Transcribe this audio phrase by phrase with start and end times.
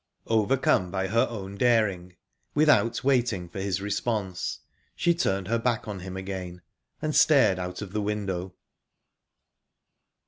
[0.25, 2.15] Overcome by her own daring,
[2.55, 4.59] without waiting for his response,
[4.95, 6.63] she turned her back on him again,
[7.03, 8.55] and stared out of the window.